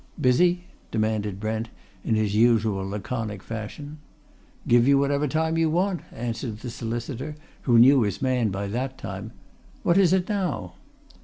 [0.19, 1.69] "Busy?" demanded Brent
[2.03, 3.99] in his usual laconic fashion.
[4.67, 7.35] "Give you whatever time you want," answered the solicitor,
[7.69, 9.31] who knew his man by that time.
[9.83, 10.73] "What is it now?"